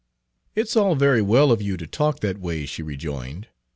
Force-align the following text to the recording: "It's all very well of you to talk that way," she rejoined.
"It's 0.55 0.75
all 0.75 0.95
very 0.95 1.21
well 1.21 1.51
of 1.51 1.61
you 1.61 1.77
to 1.77 1.85
talk 1.85 2.21
that 2.21 2.39
way," 2.39 2.65
she 2.65 2.81
rejoined. 2.81 3.49